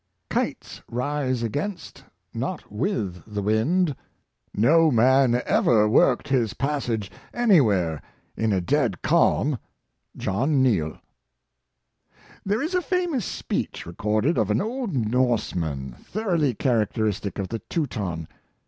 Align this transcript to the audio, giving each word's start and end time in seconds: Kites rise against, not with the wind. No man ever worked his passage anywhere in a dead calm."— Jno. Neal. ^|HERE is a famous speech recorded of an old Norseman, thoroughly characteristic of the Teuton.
Kites 0.31 0.81
rise 0.89 1.43
against, 1.43 2.03
not 2.33 2.71
with 2.71 3.21
the 3.31 3.43
wind. 3.43 3.95
No 4.51 4.89
man 4.89 5.43
ever 5.45 5.87
worked 5.87 6.27
his 6.29 6.55
passage 6.55 7.11
anywhere 7.35 8.01
in 8.35 8.51
a 8.51 8.59
dead 8.61 9.03
calm."— 9.03 9.59
Jno. 10.17 10.49
Neal. 10.49 10.97
^|HERE 12.47 12.63
is 12.63 12.73
a 12.73 12.81
famous 12.81 13.25
speech 13.25 13.85
recorded 13.85 14.39
of 14.39 14.49
an 14.49 14.59
old 14.59 14.91
Norseman, 14.91 15.91
thoroughly 15.99 16.55
characteristic 16.55 17.37
of 17.37 17.49
the 17.49 17.59
Teuton. 17.69 18.27